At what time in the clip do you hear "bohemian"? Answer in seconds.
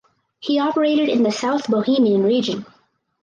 1.69-2.23